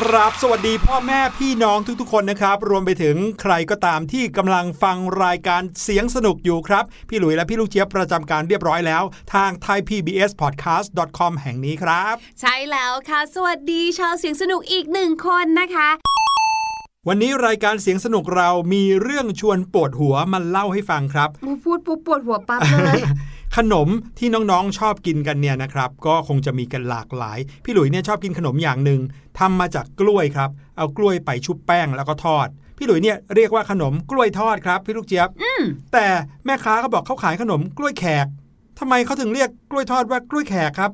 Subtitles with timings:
[0.00, 9.02] กราบสวัสดีพ่อแม่พี่น้องทุกๆ คนนะครับ รวมไปถึงใครก็ตามที่กำลังฟังรายการเสียงสนุกอยู่ครับ พี่หลุยและพี่ลูกเจี๊ยบประจำการเรียบร้อยแล้ว
[9.34, 15.88] ทาง thaipbspodcast.com แห่งนี้ครับ ใช่แล้วค่ะ สวัสดีชาวเสียงสนุกอีกหนึ่งคนนะคะ
[17.08, 21.28] วันนี้รายการเสียงสนุกเรามีเรื่องชวนปวดหัวมาเล่าให้ฟังครับ
[21.64, 23.00] พูดปุ๊บปวดหัวปั๊บเลย
[23.56, 23.88] ขนม
[24.18, 29.00] ที่น้องๆชอบกินกันเนี่ยนะครับก็คงจะมีกันหลากหลาย พี่หลุยเนี่ยชอบกินขนมอย่างหนึ่ง
[29.38, 32.48] ทำมาจากกล้วยครับ เอากล้วยไปชุบแป้งแล้วก็ทอด
[32.78, 35.28] พี่หลุยเนี่ยเรียกว่าขนมกล้วยทอดครับพี่ลูกเจี๊ยบ
[35.92, 36.06] แต่
[36.44, 38.26] แม่ค้าก็บอกเขาขายขนมกล้วยแขก
[38.78, 40.90] ทำไมเขาถึงเรียกกล้วยทอดว่ากล้วยแขกครับ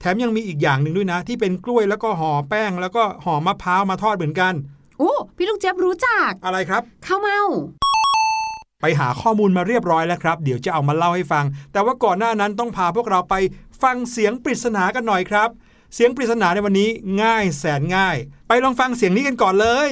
[0.00, 4.54] แถมยังมีอีกอย่างหนึ่งด้วยนะ ที่เป็นกล้วยแล้วก็ห่อแป้ง แล้วก็ห่อมะพร้าวมาทอดเหมือนกัน
[4.98, 7.42] โอ้พี่ลูกเจี๊ยบรู้จักอะไรครับข้าวเมา
[8.80, 13.34] ไปหาข้อมูลมาเรียบร้อยแล้วครับ เดี๋ยวจะเอามาเล่าให้ฟัง แต่ว่าก่อนหน้านั้นต้องพาพวกเราไป
[13.82, 15.48] ฟังเสียงปริศนากันหน่อยครับ
[15.94, 16.90] เสียงปริศนาในวันนี้
[17.22, 18.16] ง่ายแสนง่าย
[18.48, 19.90] ไปลองฟังเสียงนี้กันก่อนเลย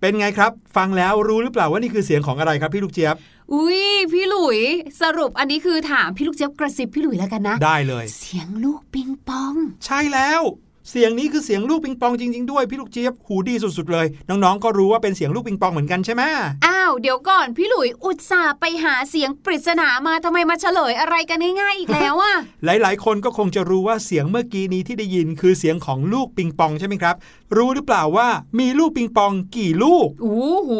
[0.00, 3.16] เป็นไงครับ ฟังแล้วรู้หรือเปล่าว่านี่คือเสียงของอะไรครับพี่ลูกเจี๊ยบ
[3.54, 3.82] อุ้ย
[4.12, 4.60] พี่หลุย
[5.00, 9.54] สรุปอันนี้คือถามพี่ลูกเจี๊ยบกระซิบพี่หลุยแล้วกันนะ ได้เลย เสียงลูกปิงปอง
[9.84, 10.42] ใช่แล้ว
[10.90, 16.22] เสียงนี้คือเสียงลูกปิงปองจริง ๆ ด้วยพี่ลูกเจี๊ยบหูดีสุดๆเลย น้องๆก็รู้ว่าเป็นเสียงลูกปิงปองเหมือนกันใช่ไหม
[16.66, 22.34] อ้าวเดี๋ยวก่อน พี่หลุยอุตส่าห์ไปหาเสียงปริศนามาทำไมมาเฉลยอะไรกันง่ายๆอีกแล้วอะ
[22.64, 27.14] หลาย ๆ คนก็คงจะรู้ว่าเสียงเมื่อกี้นี้ที่ได้ยินคือเสียงของลูกปิงปองใช่ไหมครับ
[27.56, 28.28] รู้หรือเปล่าว่า
[28.58, 30.70] มีลูกปิงปองกี่ลูกโอ้โห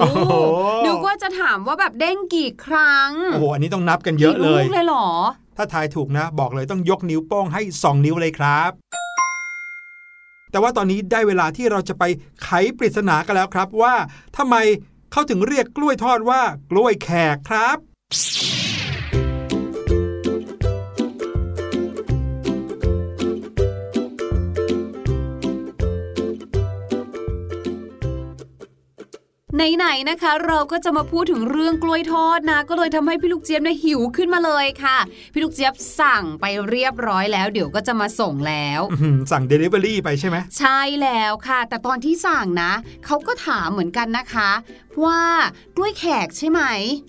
[0.00, 0.32] โอ้โห
[0.86, 5.08] นึกว่าจะถามว่าแบบเด้งกี่ครั้งโอ้โหอันนี้ต้องนับกันเยอะเลยกี่กเลยเหรอ
[5.56, 8.72] ถ้าทายถูกนะ บอกเลยต้องยกนิ้วโป้งให้ 2 นิ้วเลยครับ
[10.52, 12.04] แต่ว่าตอนนี้ได้เวลาที่เราจะไป
[12.42, 13.94] ไขปริศนากันแล้วครับว่า
[14.36, 14.56] ทำไม
[15.12, 17.78] เขาถึงเรียกกล้วยทอดว่ากล้วยแขกครับ
[29.76, 34.98] ไหนๆนะคะ เราก็จะมาพูดถึงเรื่องกล้วยทอดนะ ก็เลยทำให้พี่ลูกเจี๊ยบเนี่ยหิวขึ้นมาเลยค่ะ
[35.32, 42.72] พี่ลูกเจี๊ยบสั่งไปเรียบร้อยแล้ว เดี๋ยวก็จะมาส่งแล้วอื้อหือสั่ง Delivery ไปใช่ไหมใช่แล้วค่ะ แต่ตอนที่สั่งนะ
[43.06, 44.50] เขาก็ถามเหมือนกันนะคะ
[45.04, 45.20] ว่า
[45.76, 46.60] กล้วยแขกใช่ไหม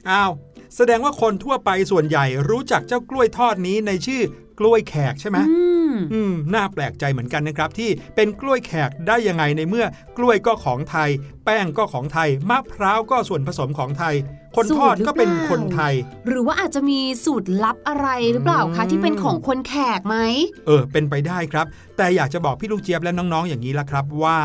[0.09, 0.31] อ้าว
[0.75, 4.21] แสดงว่าคนทั่วไปส่วนใหญ่รู้จักเจ้ากล้วยทอดนี้ในชื่อ
[4.59, 9.85] กล้วยแขกใช่ไหมอืมอืมน่าแปลกใจเหมือนกันนะครับ ที่เป็นกล้วยแขกได้ยังไงในเมื่อ
[10.17, 11.09] กล้วยก็ของไทย
[11.45, 14.15] แป้งก็ของไทยมะพร้าวก็ส่วนผสมของไทย
[14.55, 15.93] คนทอดก็เป็นคนไทย
[16.27, 20.17] หรือว่าอาจจะมีสูตรลับอะไรหรือเปล่าคะอืมที่เป็นของคนแขกไหม
[20.65, 21.65] เออ เป็นไปได้ครับ
[21.97, 24.39] แต่อยากจะบอกพี่ลูกเจี๊ยบและน้องๆอย่างนี้ละครับว่า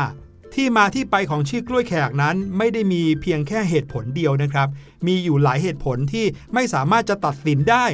[0.55, 4.67] ที่มาที่ไปของชื่อกล้วยแขกนั้นไม่ได้มีเพียงแค่เหตุผลเดียวนะครับ
[5.07, 7.85] มีอยู่หลายเหตุผลที่ไม่สามารถจะตัดสินได้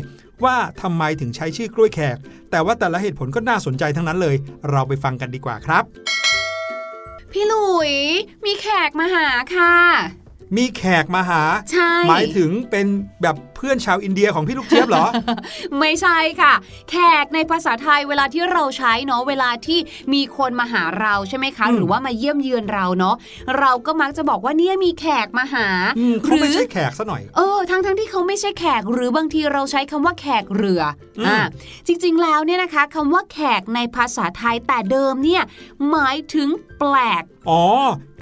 [0.45, 2.17] ว่าทำไมถึงใช้ชื่อกล้วยแขก
[2.51, 4.35] แต่ว่าแต่ละเหตุผลก็น่าสนใจทั้งนั้นเลย
[4.69, 5.83] เราไปฟังกันดีกว่าครับ
[7.31, 7.93] พี่หลุย
[8.45, 9.75] มีแขกมาหาค่ะ
[10.57, 11.41] มีแขกมาหา
[11.71, 12.87] ใช่หมายถึงเป็น
[13.21, 15.05] แบบเพื่อนชาวอินเดียของพี่ลูกเจี๊ยบเหรอ
[15.79, 16.53] ไม่ใช่ค่ะ
[16.89, 19.79] แขกในภาษาไทยเวลาที่เราใช้เนาะเวลาที่
[20.13, 23.15] มีคนมาหาเราใช่ไหมคะอืมหรือว่ามาเยี่ยมเยือนเราเนาะ
[23.59, 25.67] เราก็มักจะบอกว่าเนี่ยมีแขกมาหา
[25.99, 30.81] อืมเขาไม่ใช่แขกซะหน่อยเออทั้งทั้งที่เขาไม่ใช่แขก หรือบางทีเราใช้คำว่าแขกเรือ
[31.19, 31.39] อมอ่า
[31.87, 35.43] จริงๆแล้วเนี่ยนะคะคำว่าแขกในภาษาไทยแต่เดิมเนี่ย
[35.89, 36.49] หมายถึง
[36.79, 37.63] แปลกอ๋อ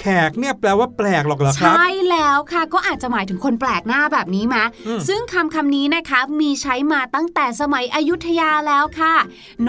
[0.01, 9.15] แขกเนี่ยแปลว่าแปลกหรอกเหรอครับ ใช่แล้วค่ะ ก็อาจจะหมายถึงคนแปลกหน้าแบบนี้มาอืมซึ่งคำคำนี้นะคะมีใช้มาตั้งแต่สมัยอยุธยาแล้วค่ะ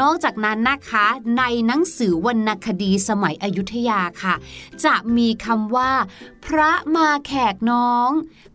[0.01, 1.07] นอกจากนั้นนะคะ
[1.39, 4.35] ในหนังสือวรรณคดีสมัยอยุธยาค่ะ
[4.85, 5.93] จะมีคำว่า
[6.45, 8.11] พระมาแขกน้อง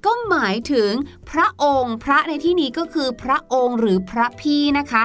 [0.05, 0.91] ก็หมายถึง
[1.31, 5.03] พระองค์ พระในที่นี้ก็คือพระองค์หรือพระพี่นะคะ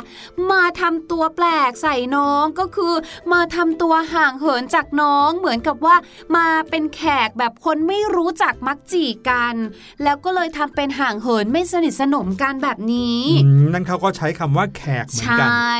[0.51, 2.95] มาทำตัวแปลกใส่น้องก็คือ
[3.33, 5.97] มาทำตัวห่างเหินจากน้องเหมือนกับว่า
[6.37, 9.55] มาเป็นแขกแบบคนไม่รู้จักมักจีกัน
[10.03, 15.75] แล้วก็เลยทำเป็นห่างเหินไม่สนิทสนมกันแบบนี้อืมนั่นเขาก็ใช้คำว่าแขกเหมือนใชกัน่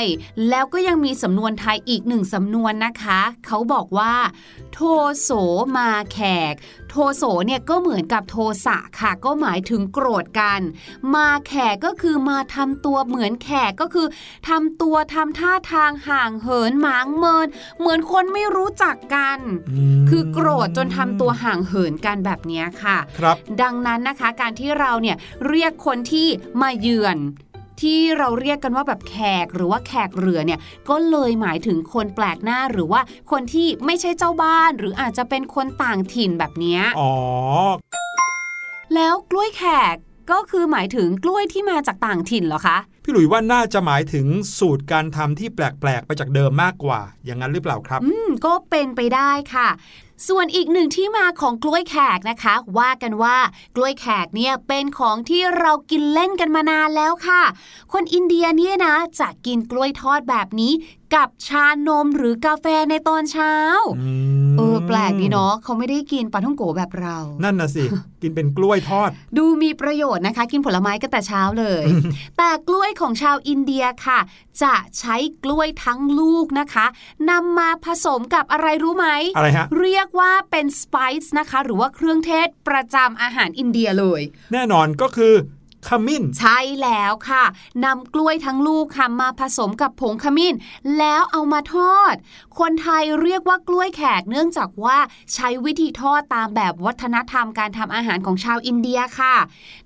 [0.49, 4.15] แล้วก็ยังมีสำนวนไทยอีกหนึ่งสำนวนนะคะ เขาบอกว่า
[4.73, 4.79] โท
[5.21, 5.31] โส
[5.77, 6.19] มาแข
[6.53, 6.55] ก
[6.91, 10.61] โทโสเนี่ยก็เหมือนกับโทสะค่ะ ก็หมายถึงโกรธกัน
[11.15, 14.07] มาแขกก็คือมาทำตัวเหมือนแขกก็คือ
[14.49, 17.47] ทำตัวทำท่าทางห่างเหินหมางเมิน
[17.79, 19.39] เหมือนคนไม่รู้จักกัน
[20.01, 25.17] มคือโกรธจนทำตัวห่างเหินกันแบบเนี้ยค่ะครับดังนั้นนะคะการที่เราเนี่ย
[25.49, 26.29] เรียกคนที่
[26.63, 27.19] มาเยือน
[27.81, 37.13] ที่เราเรียกกันว่าแบบแขกหรือว่าแขกเรือเนี่ยก็เลยหมายถึงคนแปลกหน้าหรือว่าคนที่ไม่ใช่เจ้าบ้าน หรืออาจจะเป็นคนต่างถิ่นแบบเนี้ยอ๋อ
[38.95, 39.97] แล้วกล้วยแขก
[40.31, 42.79] ก็คือหมายถึงกล้วยที่มาจากต่างถิ่นเหรอคะ
[43.11, 44.27] พี่หลุยว่าน่าจะหมายถึง
[44.59, 49.69] สูตรการทำที่แปลกๆ ไปจากเดิมมากกว่า อย่างนั้นหรือเปล่าครับ อืม ก็เป็นไปได้ค่ะ
[50.29, 53.39] ส่วนอีกหนึ่งที่มาของกล้วยแขกนะคะ ว่ากันว่า
[53.77, 57.43] กล้วยแขกเนี่ยเป็นของที่เรากินเล่นกันมานานแล้วค่ะ
[57.93, 60.73] คนอินเดียเนี่ยนะจะกินกล้วยทอดแบบนี้
[61.15, 63.55] กับชานมหรือกาแฟในตอนเช้า
[64.59, 67.85] เออ แปลกดีเนาะเขาไม่ได้กินปาท่องโก๋แบบเรา นั่นน่ะสิ
[68.23, 71.85] กินเป็นกล้วยทอด ดูมีประโยชน์นะคะ กินผลไม้กันแต่เช้าเลย
[72.39, 74.19] แต่กล้วยของชาวอินเดียค่ะ
[74.63, 76.87] จะใช้กล้วยทั้งลูกนะคะ
[77.31, 84.21] นำมาผสมกับอะไรรู้ไหมอะไรฮะเรียกว่าเป็น spice นะคะ หรือว่าเครื่องเทศประจำอาหารอินเดียเลย
[84.53, 85.35] แน่นอนก็คือ
[85.89, 87.45] ขมิ้น ใช่แล้วค่ะ
[87.85, 90.55] นำกล้วยทั้งลูกค่ะมาผสมกับผงขมิ้น
[90.99, 92.15] แล้วเอามาทอด
[92.59, 94.99] คนไทยเรียกว่ากล้วยแขกเนื่องจากว่า
[95.35, 99.35] ใช้วิธีทอดตามแบบวัฒนธรรมการทำอาหารของชาวอินเดียค่ะ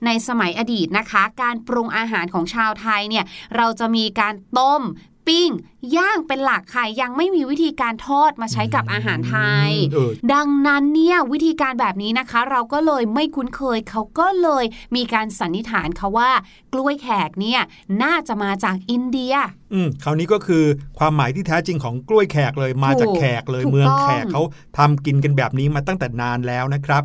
[0.04, 3.24] ในสมัยอดีตนะคะ การปรุงอาหารของชาวไทยเนี่ย
[3.56, 4.82] เราจะมีการต้ม
[5.26, 5.50] ปิ้ง
[5.96, 9.36] ย่างเป็นหลักค่ะยังไม่มีวิธีการทอดมาใช้กับอาหารไท
[9.68, 14.64] ยเออดังนั้นเนี่ยวิธีการแบบนี้นะคะ เราก็เลยไม่คุ้นเคยเขาก็เลย
[14.96, 16.30] มีการสันนิษฐานค่ะว่า
[16.72, 17.60] กล้วยแขกเนี่ย
[18.02, 19.34] น่าจะมาจากอินเดีย
[19.72, 20.64] อืมคราวนี้ก็คือ
[20.98, 24.42] ความหมายที่แท้จริงของกล้วยแขกเลยมาจากแขกเลยถูกเมืองต้องแขกเขา
[24.78, 27.04] ทำกินกันแบบนี้มาตั้งแต่นานแล้วนะครับ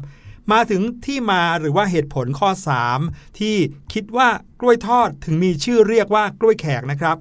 [0.51, 2.49] มาถึงที่มาหรือว่าเหตุผลข้อ
[2.93, 3.55] 3 ที่
[3.93, 4.29] คิดว่า
[4.61, 7.17] กล้วยทอดถึงมีชื่อเรียกว่ากล้วยแขกนะครับ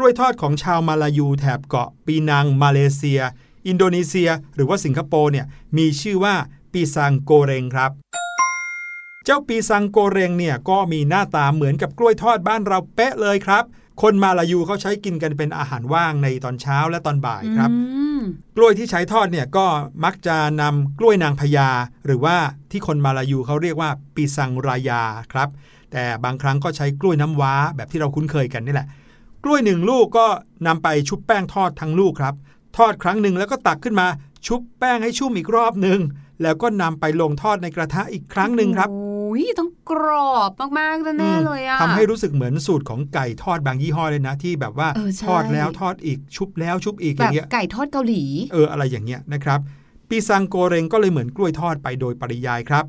[0.00, 3.20] กล้วยทอดของชาวมาลายูแถบเกาะปีนังมาเลเซีย
[3.66, 6.34] อินโดนีเซีย หรือว่าสิงคโปร์เนี่ยมีชื่อว่า
[6.72, 7.90] pisang goreng ครับ
[9.24, 13.64] เจ้า pisang goreng เนี่ยก็มีหน้าตาเหมือนกับกล้วยทอดบ้านเราเป๊ะเลยครับ
[14.02, 18.20] คนมาลายูเขาใช้กินกันเป็นอาหารว่างในตอนเช้าและตอนบ่ายครับอืม
[18.56, 19.66] กล้วยที่ใช้ทอดเนี่ยก็
[20.04, 21.68] มักจะนำกล้วยนางพญา
[22.06, 22.36] หรือว่า
[22.70, 25.48] ที่คนมาลายูเขาเรียกว่า pisang rajaครับ
[25.92, 28.88] แต่บางครั้งก็ใช้กล้วยน้ำว้าแบบที่เราคุ้นเคยกันนี่แหละ
[29.44, 30.26] กล้วยหนึ่งลูกก็
[30.66, 32.34] นำไปชุบแป้งทอดทั้งลูกครับ
[32.76, 34.06] ทอดครั้งหนึ่งแล้วก็ตักขึ้นมา
[34.46, 36.00] ชุบแป้งให้ชุ่มอีกรอบหนึ่ง
[36.42, 49.60] แล้วก็นำไปลงทอดในกระทะอีกครั้งหนึ่งครับโอ้ยต้องกรอบมากๆแน่ๆเลยอะทำให้รู้สึกเหมือนสูตรของไก่ทอดบางยี่ห้อเลยนะ ที่แบบว่าเออใช่ทอดแล้วทอดอีกชุบแล้วชุบอีกอแบบย่างเงี้ยไก่ทอดเกาหลี เอออะไรอย่างเงี้ยนะครับ
[50.08, 52.84] ปีซังโกเรงก็เลยเหมือนกล้วยทอดไปโดยปริยายครับ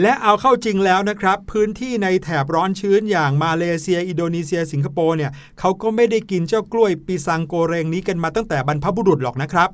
[0.00, 9.70] และเอาเข้าจริงแล้วนะครับ พื้นที่ในแถบร้อนชื้นอย่างมาเลเซีย อินโดนีเซีย สิงคโปร์เนี่ยเขาก็ไม่ได้กินเจ้ากล้วยปีซังโกเรงนี้กันมาตั้งแต่บรรพบุรุษหรอกนะครับ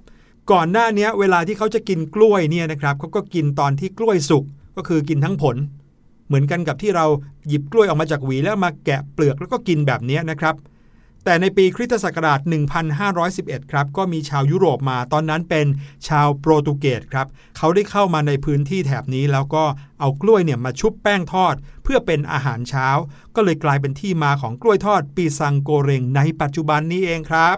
[0.52, 4.44] ก่อนหน้านี้เวลาที่เขาจะกินกล้วยเนี่ยนะครับเขาก็กินตอนที่กล้วยสุก
[4.76, 5.56] ก็คือกินทั้งผล
[6.26, 7.06] เหมือนกันกับที่เรา
[7.48, 10.54] หยิบกล้วยออกมาจากหวีแล้วมาแกะเปลือกแล้วก็กินแบบนี้นะครับ
[11.24, 12.40] แต่ในปีคริสตศักราช
[13.06, 15.66] 1511 ครับ ก็มีชาวยุโรปมา ตอนนั้นเป็น
[16.08, 19.64] ชาวโปรตุเกสครับ เขาได้เข้ามาในพื้นที่แถบนี้ แล้วก็
[20.00, 22.88] เอากล้วยเนี่ยมาชุบแป้งทอด เพื่อเป็นอาหารเช้า
[23.34, 27.56] ก็เลยกลายเป็นที่มาของกล้วยทอดปีซังโกเรงในปัจจุบันนี้เองครับ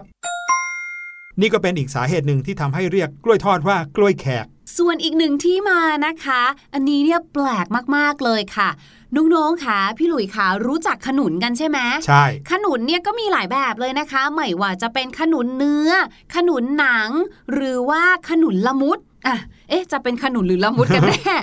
[1.41, 4.45] นี่ก็เป็นอีกสาเหตุหนึ่งที่ทำให้เรียกกล้วยทอดว่ากล้วยแขก
[4.77, 6.41] ส่วนอีกหนึ่งที่มานะคะ
[6.73, 8.69] อันนี้เนี่ยแปลกมากๆเลยค่ะ
[9.15, 15.91] น้องๆค่ะพี่หลุยค่ะรู้จักขนุนกันใช่ไหมใช่ ขนุนเนี่ยก็มีหลายแบบเลยนะคะ ไม่ว่าจะเป็นขนุนเนื้อ
[16.35, 17.09] ขนุนหนัง
[17.53, 19.37] หรือว่าขนุนละมุดอะ
[19.69, 21.33] เอ๊ะจะเป็นขนุนหรือละมุดกันแน่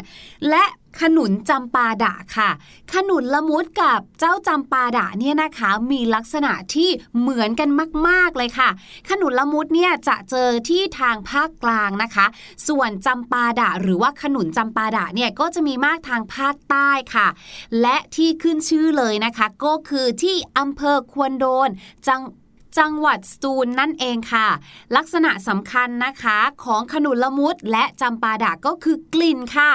[0.48, 0.64] และ
[1.00, 2.50] ขนุนจำปาดะค่ะ
[2.92, 6.88] ขนุนละมุดกับเจ้าจำปาดะเนี่ยนะคะมีลักษณะที่
[7.20, 7.68] เหมือนกัน
[8.08, 8.68] มาก ๆ เลยค่ะ
[9.08, 12.26] ขนุนละมุดเนี่ยจะเจอที่ทางภาคกลางนะคะ
[12.68, 17.28] ส่วนจำปาดะหรือว่าขนุนจำปาดะเนี่ยก็จะมีมากทางภาคใต้ค่ะ
[17.80, 21.68] และที่ขึ้นชื่อเลยนะคะ ก็คือที่อำเภอควนโดน
[22.08, 22.20] จัง
[22.78, 24.48] จังหวัดสตูลนั่นเองค่ะ
[24.96, 29.70] ลักษณะสำคัญนะคะของขนุนละมุดและจำปาดะก็คือกลิ่นค่ะ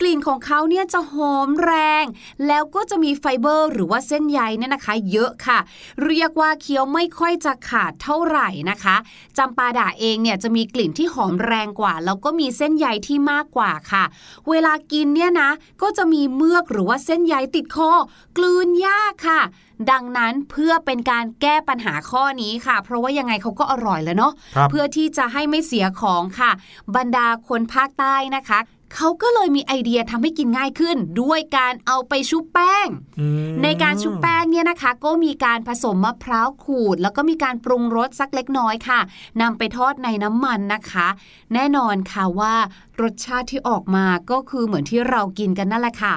[0.00, 1.72] กลิ่นของเขาเนี่ยจะหอมแร
[2.02, 2.04] ง
[2.46, 5.58] แล้วก็จะมีไฟเบอร์หรือว่าเส้นใยเนี่ยนะคะ เยอะค่ะ
[6.04, 8.96] เรียกว่าเคี้ยวไม่ค่อยจะขาดเท่าไหร่นะคะ
[9.38, 14.04] จำปาดะเองเนี่ยจะมีกลิ่นที่หอมแรงกว่า แล้วก็มีเส้นใยที่มากกว่าค่ะ
[14.48, 15.50] เวลากินเนี่ยนะ
[15.82, 17.92] ก็จะมีเมือกหรือว่าเส้นใยติดคอ
[18.36, 19.42] กลืนยากค่ะ
[19.90, 26.50] ดังนั้นเพื่อเป็นการแก้ปัญหาข้อนี้ค่ะ เพราะว่ายังไงเขาก็อร่อยแล้วเนาะครับเพื่อที่จะให้ไม่เสียของค่ะ
[26.96, 28.60] บรรดาคนภาคใต้นะคะ
[28.94, 32.88] เขาก็เลยมีไอเดียทำให้กินง่ายขึ้น ด้วยการเอาไปชุบแป้ง
[33.20, 39.00] อืมในการชุบแป้งเนี่ยนะคะ ก็มีการผสมมะพร้าวขูด แล้วก็มีการปรุงรสสักเล็กน้อยค่ะ
[39.40, 41.08] นำไปทอดในน้ำมันนะคะ
[41.54, 42.54] แน่นอนค่ะว่า
[43.02, 46.14] รสชาติที่ออกมาก็คือเหมือนที่เรากินกันนั่นแหละค่ะ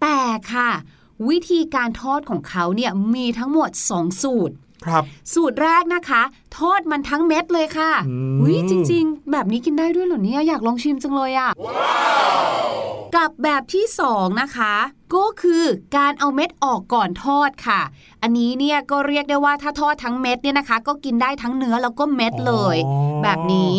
[0.00, 0.18] แต่
[0.52, 0.70] ค่ะ
[1.28, 4.54] วิธีการทอดของเขาเนี่ยมีทั้งหมด 2 สูตร
[4.86, 6.22] ครับ สูตรแรกนะคะ
[6.58, 11.50] ทอดมันทั้งเม็ดเลยค่ะอืมอุ้ยจริง ๆ แบบนี้กินได้ด้วยเหรอเนี่ยอยากลองชิมจังเลยอะ่ะ
[13.16, 14.74] กับแบบที่สองนะคะ
[15.14, 15.64] ก็คือ
[15.96, 17.80] การเอาเม็ดออกก่อนทอดค่ะ
[18.22, 23.76] อันนี้เนี่ยก็เรียกได้ว่าถ้าทอดทั้งเม็ดเนี่ยนะคะ ก็กินได้ทั้งเนื้อแล้วก็เม็ดเลยอ๋อแบบนี้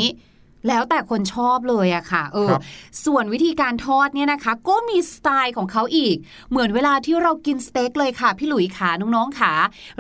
[0.67, 2.61] แล้วแต่คนชอบเลยอะค่ะ เออครับ
[3.05, 6.15] ส่วนวิธีการทอดเนี่ยนะคะ ก็มีสไตล์ของเขาอีก
[6.49, 9.53] เหมือนเวลาที่เรากินสเต็กเลยค่ะ พี่หลุยขาน้องๆขา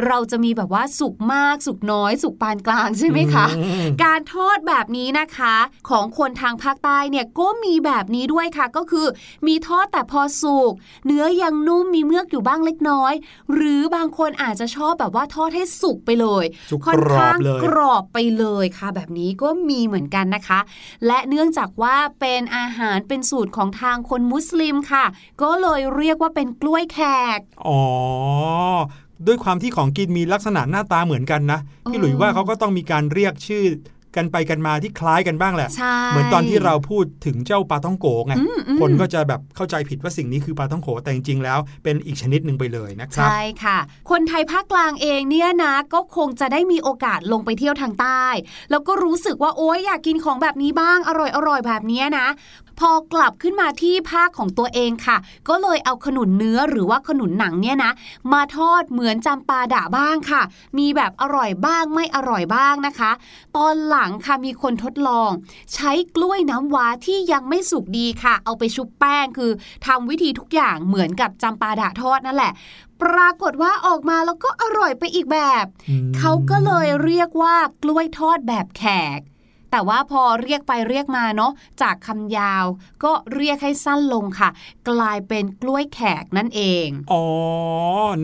[0.07, 5.55] เราจะมีแบบว่าสุกมาก สุกน้อย สุกปานกลางใช่ไหมคะอืมการทอดแบบนี้นะคะ
[5.89, 9.07] ของคนทางภาคใต้เนี่ยก็มีแบบนี้ด้วยค่ะ ก็คือ
[9.47, 10.71] มีทอดแต่พอสุก
[11.05, 13.13] เนื้อยังนุ่มมีเมือกอยู่บ้างเล็กน้อย
[13.53, 20.48] หรือบางคนอาจจะชอบแบบว่าทอดให้สุกไปเลยสุกค่อนกรอข้าบงเลยกรอบไปเลยค่ะ แบบนี้ก็มีเหมือนกันนะคะ
[21.07, 25.05] และเนื่องจากว่าเป็นอาหารเป็นสูตรของทางคนมุสลิมค่ะ
[25.41, 26.99] ก็เลยเรียกว่าเป็นกล้วยแข
[27.37, 27.81] ก อ๋อ
[29.27, 33.63] ด้วยความที่ของกินมีลักษณะหน้าตาเหมือนกันนะ พี่หลุยว่าเขาก็ต้องมีการเรียกชื่อ
[34.15, 43.77] กันไปกันมาที่คล้ายกันบ้างแหละใช่เหมือนตอนที่เราพูดถึงเจ้าปลาท่องโกไงอืมอืมคนก็จะแบบเข้าใจผิดว่าสิ่งนี้คือปลาท่องโกแต่จริงๆแล้วเป็นอีกชนิดหนึ่งไปเลยนะครับ ใช่ค่ะ
[44.09, 48.23] คนไทยภาคกลางเองเนี่ยนะ ก็คงจะได้มีโอกาสลงไปเที่ยวทางใต้
[48.71, 52.27] แล้วก็รู้สึกว่าโอ๊ยอยากกินของแบบนี้บ้างอร่อยอร่อยแบบเนี้ยนะ
[52.79, 55.17] พอกลับขึ้นมาที่ภาคของตัวเองค่ะ
[55.49, 57.91] ก็เลยเอาขนุนเนื้อหรือว่าขนุนหนังเนี่ยนะ
[58.33, 60.41] มาทอดเหมือนจำปาดะบ้างค่ะ
[60.77, 63.11] มีแบบอร่อยบ้างไม่อร่อยบ้างนะคะ
[63.57, 65.29] ตอนหลังค่ะมีคนทดลอง
[65.73, 69.51] ใช้กล้วยน้ำว้าที่ยังไม่สุกดีค่ะ เอาไปชุบแป้งคือ
[69.85, 72.53] ทำวิธีทุกอย่างเหมือนกับจำปาดะทอดนั่นแหละ
[73.01, 78.83] ปรากฏว่าออกมาแล้วก็อร่อยไปอีกแบบอืมเขาก็เลยเรียกว่ากล้วยทอดแบบแข
[79.17, 79.19] ก
[79.71, 82.65] แต่ว่าพอเรียกไปเรียกมาเนาะจากคำยาว
[83.03, 84.49] ก็เรียกให้สั้นลงค่ะ
[84.89, 87.23] กลายเป็นกล้วยแขกนั่นเอง อ๋อ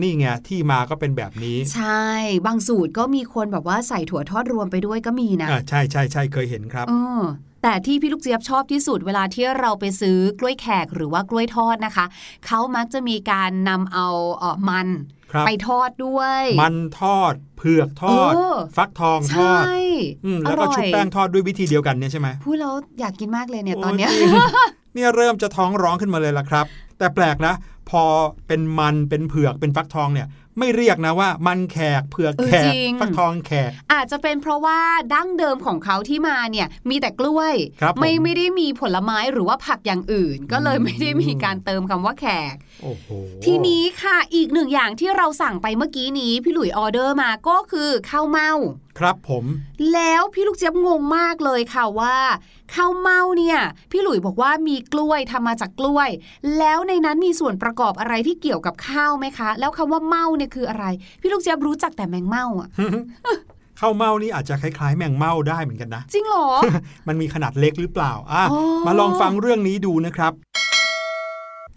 [0.00, 2.06] นี่ไงที่มาก็เป็นแบบนี้ ใช่
[2.46, 7.22] บางสูตรก็มีคนแบบว่าใส่ถั่วทอดรวมไปด้วยก็มีนะอ่าใช่ใช่ใช่เคยเห็นครับเออ
[7.62, 12.06] แต่ที่พี่ลูกเจี๊ยบชอบที่สุดเวลาที่เราไปซื้อกล้วยแขกหรือว่ากล้วยทอดนะคะ
[12.46, 15.15] เขามักจะมีการนำเอาเออมันครับ
[15.46, 19.78] ไปทอดด้วย มันทอดเผือกทอดเออฟักทองทใชอด่
[20.26, 24.32] อืมแล้วก็อร่อยชุบแป้งทอดด้วยวิธีเดียวกันเนี่ยใช่ไหมพูดแล้วอยากกินมากเลยเนี่ยตอนเนี้ยโจริง
[24.94, 26.66] เนี่ยเริ่มจะท้องร้องขึ้นมาเลยล่ะครับ
[26.98, 27.54] แต่แปลกนะ
[27.90, 28.04] พอ
[28.46, 34.80] เป็นมันเป็นเผือกเป็นฟักทองเนี่ยไม่เรียกนะว่ามันแขกเผือกเออแขจกริงฟักทองแขก อาจจะเป็นเพราะว่า
[35.14, 43.06] ดั้งเดิมของเขาที่มาเนี่ยมีแต่กล้วยครับผมไม่ไม่ได้มีผลไม้หรือว่าผักอย่างอื่น ก็เลยอืมไม่ได้มีการเติมคำว่าแขกโอ้โห
[43.44, 48.52] ทีนี้ค่ะอีกหนึ่งอย่างที่เราสั่งไปเมื่อกี้นี้พี่หลุยออเดอร์มาก็คือข้าวเม่า
[48.98, 49.44] ครับผม
[49.94, 52.16] แล้วพี่ลูกเจี๊ยบงงมากเลยค่ะว่า
[52.74, 53.58] ข้าวเม่าเนี่ย
[53.90, 56.10] พี่หลุยบอกว่ามีกล้วยทำมาจากกล้วย
[56.58, 60.84] แล้วในนั้นมีส่วนประกอบอะไรที่เกี่ยวกับข้าวไหมคะ แล้วคำว่าเม่าเนี่ยคืออะไร
[61.20, 62.68] พี่ลูกเจี๊ยบรู้จักแต่แมงเม่าอะ
[63.80, 66.46] ข้าวเม่านี่อาจจะคล้ายๆ แมงเม่าได้เหมือนกันนะ จริงเหรอ
[67.08, 70.32] มันมีขนาดเล็กหรือเปล่าอะอ๋อมาลองฟังเรื่องนี้ดูนะครับ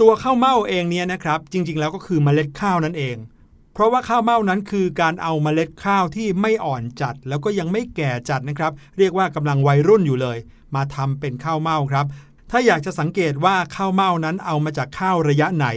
[0.02, 3.38] ตัวข้าวเม่าเองเนี่ยนะครับ จริง ๆ แล้วก็คือเมล็ดข้าวนั่นเองเพ
[3.80, 10.38] ราะว่าข้าวเม่านั้นคือการเอาเมล็ดข้าวที่ไม่อ่อนจัด แล้วก็ยังไม่แก่จัดนะครับ เรียกว่ากำลังวัยรุ่นอยู่เลย
[10.76, 12.06] มาทำเป็นข้าวเม่าครับ
[12.52, 15.68] ถ้าอยากจะสังเกตว่าข้าวเม่านั้นเอามาจากข้าวระยะไหน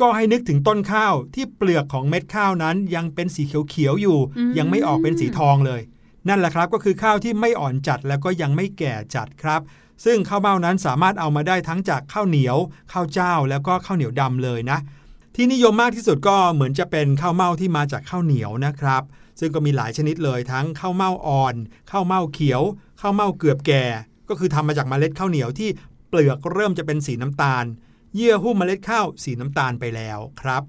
[0.00, 5.80] ก็ให้นึกถึงต้นข้าวที่เปลือกของเม็ดข้าวนั้นยังเป็นสีเขียวๆอยู่อืมยังไม่ออกเป็นสีทองเลย
[6.28, 9.60] นั่นแหละครับก็คือข้าวที่ไม่อ่อนจัดแล้วก็ยังไม่แก่จัดครับ
[10.04, 12.56] ซึ่งข้าวเม่านั้นสามารถเอามาได้ทั้งจากข้าวเหนียว
[12.92, 14.78] ข้าวเจ้า แล้วก็ข้าวเหนียวดำเลยนะ
[15.40, 19.02] ที่นิยมมากที่สุดก็เหมือนจะเป็นข้าวเม่าที่มาจากข้าวเหนียวนะครับ
[19.40, 21.54] ซึ่งก็มีหลายชนิดเลยทั้งข้าวเม่าอ่อน
[21.90, 22.62] ข้าวเม่าเขียว
[23.00, 23.84] ข้าวเม่าเกือบแก่
[24.28, 25.68] ก็คือทำมาจากเมล็ดข้าวเหนียวที่
[26.08, 27.64] เปลือกเริ่มจะเป็นสีน้ำตาล
[28.14, 30.62] เยื่อหุ้มเมล็ดข้าวสีน้ำตาลไปแล้วครับ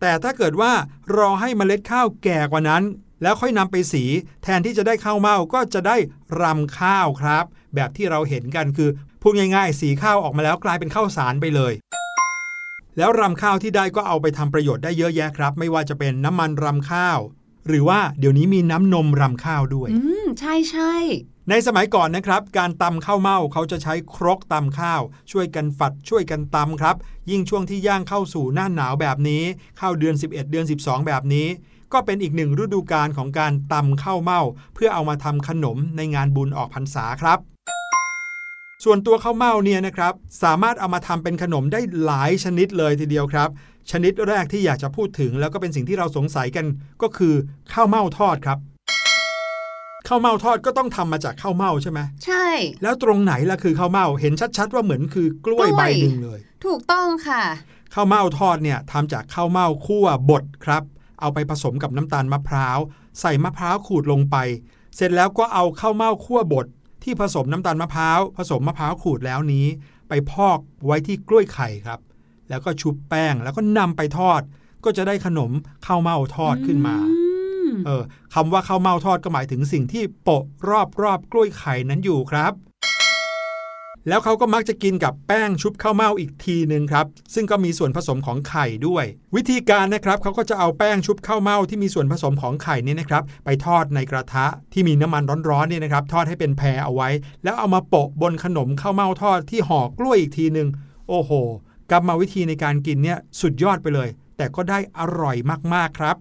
[0.00, 0.72] แต่ถ้าเกิดว่า
[1.16, 2.82] รอให้เมล็ดข้าวแก่กว่านั้น
[3.22, 4.04] แล้วค่อยนำไปสี
[4.42, 5.96] แทนที่จะได้ข้าวเม่าก็จะได้
[6.40, 8.90] รำข้าวครับ แบบที่เราเห็นกันคือ
[9.22, 11.72] พูดง่ายๆ สีข้าวออกมาแล้วกลายเป็นข้าวสารไปเลย
[12.98, 17.18] แล้วรำข้าวที่ได้ก็เอาไปทำประโยชน์ได้เยอะแยะครับ ไม่ว่าจะเป็นน้ำมันรำข้าว
[17.68, 20.94] หรือว่าเดี๋ยวนี้มีน้ำนมรำข้าวด้วย อืมใช่ใช่
[21.50, 25.00] ในสมัยก่อนนะครับ การตำข้าวเม่าเขาจะใช้ครกตำข้าว
[25.32, 26.96] ช่วยกันฝัดช่วยกันตำครับ
[27.30, 29.42] ยิ่งช่วงที่ย่างเข้าสู่หน้าหนาวแบบนี้
[29.78, 31.46] เข้าเดือน 11 เดือน 12 แบบนี้
[31.92, 34.42] ก็เป็นอีกหนึ่งฤดูกาลของการตำข้าวเม่า
[34.74, 37.53] เพื่อเอามาทำขนมในงานบุญออกพรรษาครับ
[38.84, 43.48] ส่วนตัวข้าวเม่าเนี่ยนะครับ สามารถเอามาทำเป็นขนมได้หลายชนิดเลยทีเดียวครับ
[43.90, 46.66] ชนิดแรกที่อยากจะพูดถึง แล้วก็เป็นสิ่งที่เราสงสัยกัน
[47.02, 47.34] ก็คือ
[47.72, 48.58] ข้าวเม่าทอดครับ
[50.08, 52.46] ข้าวเม่าทอดก็ต้องทำมาจากข้าวเม่าใช่ไหมใช่
[52.82, 57.42] แล้วตรงไหนล่ะคือข้าวเม่าเห็นชัดๆ ว่าเหมือนคือกล้วยกล้วยใบหนึ่งเลย ถูกต้องค่ะ
[57.94, 60.82] ข้าวเม่าทอดเนี่ยทำจากข้าวเม่าคั่วบดครับ
[61.20, 62.78] เอาไปผสมกับน้ำตาลมะพร้าว
[63.20, 64.36] ใส่มะพร้าวขูดลงไป
[64.96, 66.66] เสร็จแล้วก็เอาข้าวเม่าคั่วบด
[67.04, 69.66] ที่ผสมน้ำตาลมะพร้าวผสมมะพร้าวขูดแล้วนี้
[70.08, 72.00] ไปพอกไว้ที่กล้วยไข่ครับ
[72.48, 74.40] แล้วก็ชุบแป้งแล้วก็นำไปทอด
[74.84, 75.50] ก็จะได้ขนม
[75.86, 77.18] ข้าวเม่าทอดขึ้นมาอื
[77.70, 78.02] มเออ
[78.34, 82.52] คำว่าข้าวเม่าทอดก็หมายถึงสิ่งที่โปะรอบรอบกล้วยไข่นั้นอยู่ครับ
[84.08, 89.04] แล้วเขาก็มักจะกินกับแป้งชุบข้าวเม่าอีกทีหนึ่งครับ ซึ่งก็มีส่วนผสมของไข่ด้วย
[89.36, 97.08] วิธีการนะครับเขาก็จะเอาแป้งชุบข้าวเม่าที่มีส่วนผสมของไข่นี่นะครับ ไปทอดในกระทะที่มีน้ำมันร้อนๆเนี่ยนะครับทอดให้เป็นแพรเอาไว้
[97.44, 100.68] แล้วเอามาโปะบนขนมข้าวเม่าทอดที่ห่อกล้วยอีกทีหนึ่ง
[101.08, 101.30] โอ้โห
[101.90, 105.36] กรรมวิธีในการกินเนี่ยสุดยอดไปเลย แต่ก็ได้อร่อย
[105.74, 106.16] มากๆครับ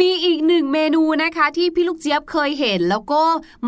[0.00, 3.22] มีอีกหนึ่งเมนูนะคะที่พี่ลูกเจี๊ยบเคยเห็น แล้วก็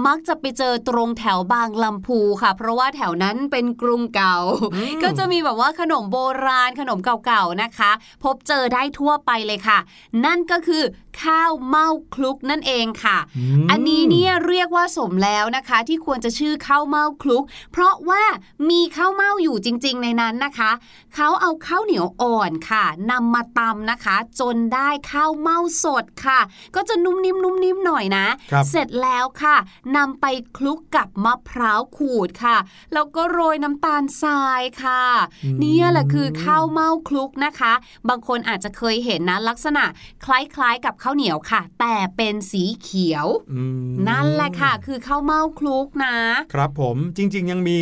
[0.07, 4.37] มักจะไปเจอตรงแถวบางลำพูค่ะ เพราะว่าแถวนั้นเป็นกรุงเก่า
[4.74, 7.90] อืมก็จะมีแบบว่าขนมโบราณขนมเก่าๆนะคะ
[8.24, 9.78] พบเจอได้ทั่วไปเลยค่ะ
[10.24, 10.83] นั่นก็คือ
[11.24, 13.18] ข้าวเม่าคลุกนั่นเองค่ะ
[13.64, 18.22] มอันนี้เนี่ยเรียกว่าสมแล้วนะคะ ที่ควรจะชื่อข้าวเม่าคลุก เพราะว่า
[18.70, 20.70] มีข้าวเม่าอยู่จริง ๆ ในนั้นนะคะ
[21.14, 26.40] เขาเอาข้าวเหนียวอ่อนค่ะนำมาตำนะคะ จนได้ข้าวเม่าสดค่ะ
[26.74, 29.57] ก็จะนุ่มนิ่มนุ่มนิ่มหน่อยนะครับเสร็จแล้วค่ะ
[29.96, 30.26] นำไป
[30.57, 32.57] คลุกกับมะพร้าวขูดค่ะ
[32.92, 35.02] แล้วก็โรยน้ำตาลทรายค่ะ
[35.44, 37.72] อืมเนี่ยแหละคือข้าวเม่าคลุกนะคะ
[38.09, 39.85] บางคนอาจจะเคยเห็นนะลักษณะ
[40.24, 46.16] คล้ายๆกับข้าวเหนียวค่ะ แต่เป็นสีเขียวอืมนั่นแหละค่ะ คือข้าวเม่าคลุกนะ
[46.53, 47.81] ครับผมจริง ๆ ยังมี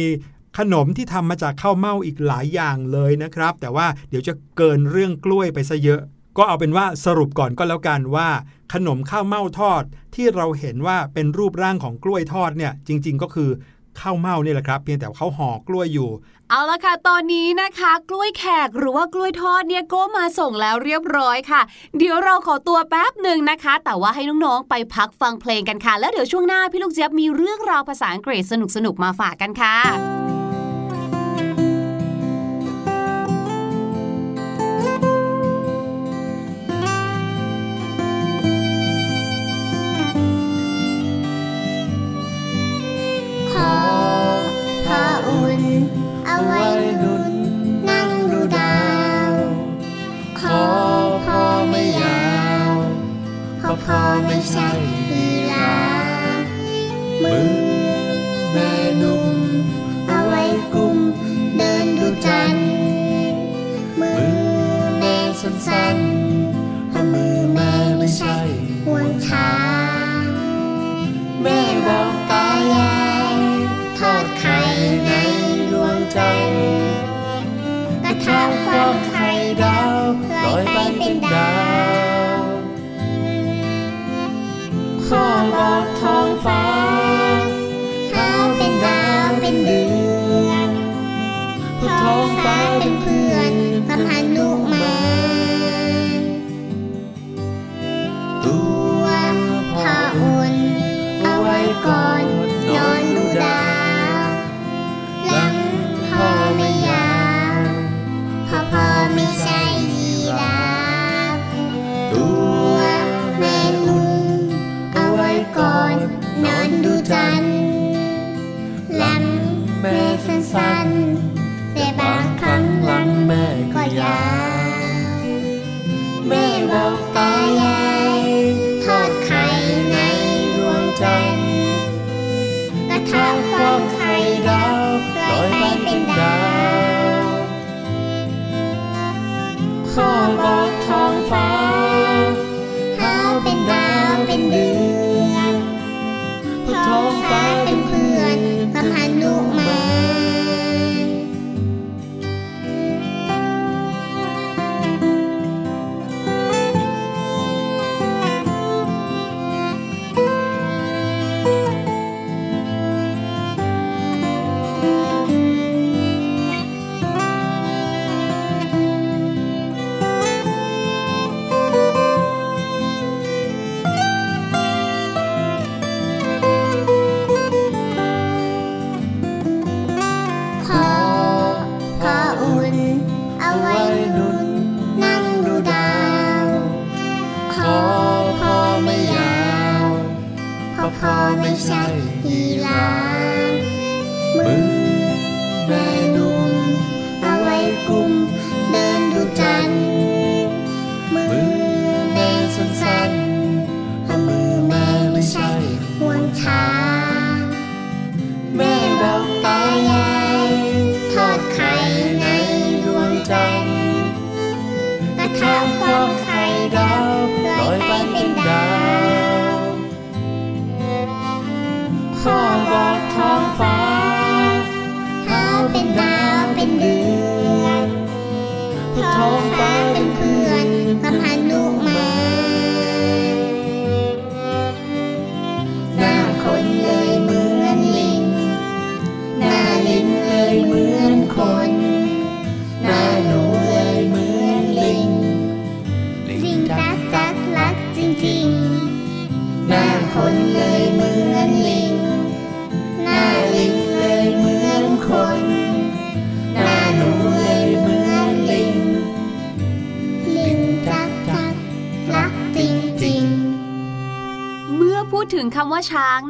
[0.59, 6.01] ขนมที่ทำมาจากข้าวเม่าอีกหลายอย่างเลยนะครับ แต่ว่าเดี๋ยวจะเกินเรื่องกล้วยไปซะเยอะ
[6.37, 8.29] ก็เอาเป็นว่าสรุปก่อนก็แล้วกันว่า
[8.75, 9.83] ขนมข้าวเม่าทอด
[10.15, 13.51] ที่เราเห็นว่าเป็นรูปร่างของกล้วยทอดเนี่ยจริง ๆ ก็คือ
[14.01, 16.11] ข้าวเม่านี่แหละครับ เพียงแต่เขาห่อกล้วยอยู่
[16.51, 21.61] เอาละค่ะ ตอนนี้นะคะ กล้วยแขกหรือว่ากล้วยทอดเนี่ยก็มาส่งแล้วเรียบร้อยค่ะ
[21.99, 30.36] เดี๋ยวเราขอตัวแป๊บหนึ่งนะคะ แต่ว่าให้น้องๆไปพักฟังเพลงกันค่ะ แล้วเดี๋ยวช่วงหน้าพี่ลูกเจี๊ยบมีเรื่องราวภาษาอังกฤษสนุกๆมาฝากกันค่ะ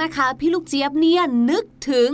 [0.03, 2.09] นะคะ พี่ลูกเจี๊ยบเนี่ยนึกถึง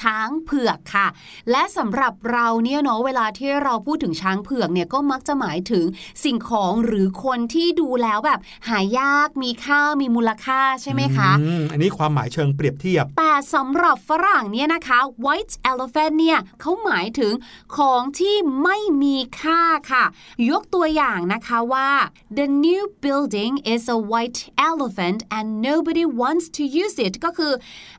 [0.00, 1.06] ช้างเผือกค่ะ
[1.50, 5.84] และสำหรับเราเนี่ยเนาะเวลาที่เราพูดถึงช้างเผือกเนี่ยก็มักจะหมายถึง
[6.24, 17.32] สิ่งของหรือคนที่ดูแล้วแบบ หายากมีค่ามีมูลค่าใช่ไหมคะอืมอันนี้ความหมายเชิงเปรียบเทียบ แต่สำหรับฝรั่งเนี่ยนะคะ white elephant เนี่ยเขาหมายถึง
[17.76, 20.04] ของที่ไม่มีค่าค่ะ
[20.50, 21.90] ยกตัวอย่างนะคะว่า
[22.38, 27.52] the new building is a white elephant and nobody wants to use it ก็คือ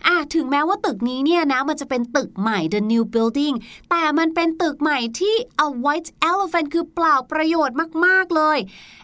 [0.08, 3.56] อะถึงแม้ว่าตึกนี้เนี่ยนะมันจะเป็นตึกใหม่ the new building
[3.90, 8.58] แต่มันเป็นตึกใหม่ที่ a white elephant คือเปล่าประโยชน์มาก ๆ เลย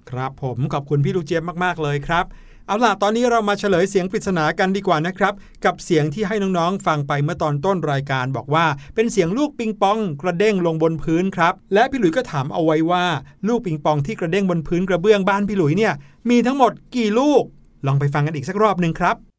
[0.09, 2.25] ครับผมขอบคุณพี่ลูกเจี๊ยบมาก ๆ เลยครับ
[2.67, 5.33] เอาล่ะ ตอนนี้เรามาเฉลยเสียงปริศนากันดีกว่านะครับ
[5.65, 8.65] กับเสียงที่ให้น้องๆ ฟังไปเมื่อตอนต้นรายการบอกว่า
[8.95, 13.05] เป็นเสียงลูกปิงปองกระเด้งลงบนพื้นครับ และพี่หลุยก็ถามเอาไว้ว่า
[13.47, 15.93] ลูกปิงปองที่กระเด้งบนพื้นกระเบื้องบ้านพี่หลุยเนี่ย
[16.29, 17.43] มีทั้งหมดกี่ลูก
[17.85, 19.30] ลองไปฟังกันอีกสักรอบหนึ่งครับ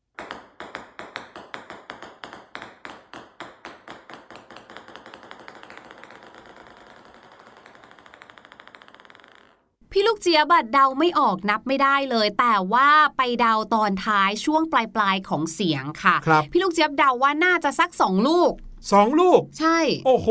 [10.32, 18.52] พี่ลูกเจี๊ยบอะเดาไม่ออกนับไม่ได้เลย แต่ว่าไปเดาตอนท้ายช่วงปลายๆของเสียงค่ะครับพี่ลูกเจี๊ยบเดาว่าน่าจะสักสองลูก
[18.92, 20.28] สองลูก ใช่ โอ้โห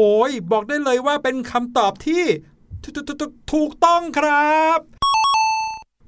[0.51, 2.23] บอกได้เลยว่าเป็นคำตอบที่
[2.83, 4.79] ถถถถูกต้องครับ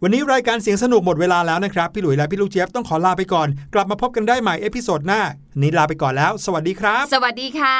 [0.03, 5.21] วันนี้รายการเสียงสนุกหมดเวลาแล้วนะครับ พี่หลุยและพี่ลูกเจี๊ยบต้องขอลาไปก่อน กลับมาพบกันได้ใหม่ episode หน้า
[5.61, 7.79] นี้ลาไปก่อนแล้ว สวัสดีครับ สวัสดีค่ะ